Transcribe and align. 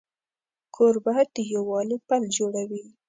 کوربه 0.75 1.13
د 1.35 1.37
یووالي 1.53 1.97
پل 2.07 2.21
جوړوي. 2.37 2.83